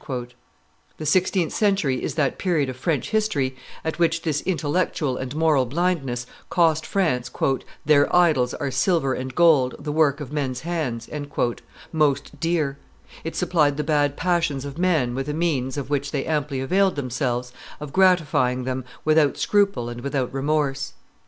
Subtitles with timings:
[0.97, 3.55] The sixteenth century is that period of French history
[3.85, 7.29] at which this intellectual and moral blindness cost France
[7.85, 11.07] "Their idols are silver and gold, The work of men's hands,"
[11.91, 12.79] most dear;
[13.23, 16.95] it supplied the bad passions of men with a means, of which they amply availed
[16.95, 20.93] themselves, of gratifying then without scruple and without remorse.